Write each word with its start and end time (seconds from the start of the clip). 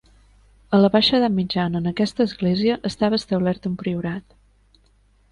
A 0.75 0.77
la 0.83 0.87
baixa 0.93 1.17
edat 1.17 1.33
mitjana 1.39 1.81
en 1.83 1.89
aquesta 1.91 2.25
església 2.29 2.77
estava 2.91 3.19
establert 3.19 3.69
un 3.71 3.75
priorat. 3.83 4.35